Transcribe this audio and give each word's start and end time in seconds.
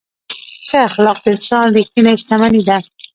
ښه 0.67 0.77
اخلاق 0.87 1.17
د 1.21 1.25
انسان 1.35 1.65
ریښتینې 1.77 2.13
شتمني 2.21 2.61
ده. 2.67 2.77